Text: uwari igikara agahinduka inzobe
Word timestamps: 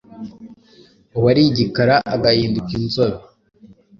uwari 1.17 1.41
igikara 1.49 1.95
agahinduka 2.15 2.71
inzobe 2.79 3.21